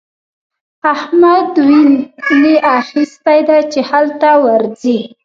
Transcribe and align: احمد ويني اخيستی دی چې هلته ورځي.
احمد 0.93 1.51
ويني 1.67 2.55
اخيستی 2.77 3.39
دی 3.47 3.59
چې 3.71 3.79
هلته 3.89 4.31
ورځي. 4.45 4.99